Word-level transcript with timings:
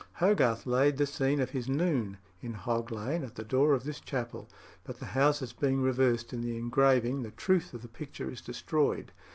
Hogarth 0.13 0.65
laid 0.65 0.97
the 0.97 1.05
scene 1.05 1.39
of 1.39 1.51
his 1.51 1.69
"Noon" 1.69 2.17
in 2.41 2.53
Hog 2.53 2.91
Lane, 2.91 3.23
at 3.23 3.35
the 3.35 3.43
door 3.43 3.73
of 3.75 3.83
this 3.83 3.99
chapel; 3.99 4.49
but 4.83 4.97
the 4.99 5.05
houses 5.13 5.53
being 5.53 5.79
reversed 5.79 6.33
in 6.33 6.41
the 6.41 6.57
engraving, 6.57 7.21
the 7.21 7.29
truth 7.29 7.71
of 7.75 7.83
the 7.83 7.87
picture 7.87 8.31
is 8.31 8.41
destroyed. 8.41 9.11